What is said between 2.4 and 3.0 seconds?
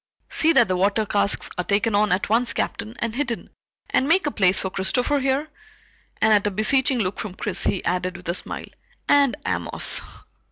Captain,